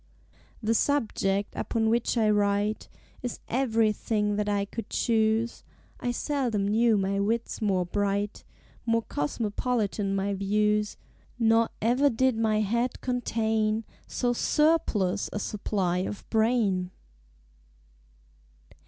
The 0.63 0.73
Subject 0.73 1.53
upon 1.55 1.87
which 1.87 2.17
I 2.17 2.27
write 2.31 2.89
Is 3.21 3.39
everything 3.47 4.35
that 4.35 4.49
I 4.49 4.65
could 4.65 4.89
choose; 4.89 5.63
I 5.99 6.09
seldom 6.09 6.67
knew 6.67 6.97
my 6.97 7.19
Wits 7.19 7.61
more 7.61 7.85
bright, 7.85 8.43
More 8.83 9.03
cosmopolitan 9.03 10.15
my 10.15 10.33
Views; 10.33 10.97
Nor 11.37 11.69
ever 11.83 12.09
did 12.09 12.35
my 12.35 12.61
Head 12.61 12.99
contain 13.01 13.83
So 14.07 14.33
surplus 14.33 15.29
a 15.31 15.37
supply 15.39 15.99
of 15.99 16.27
Brain! 16.31 16.89